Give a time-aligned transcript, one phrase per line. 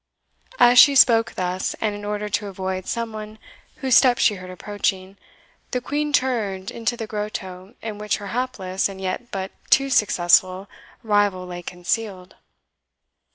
[0.59, 3.37] As she spoke thus, and in order to avoid some one
[3.75, 5.15] whose step she heard approaching,
[5.69, 10.67] the Queen turned into the grotto in which her hapless, and yet but too successful,
[11.03, 12.33] rival lay concealed.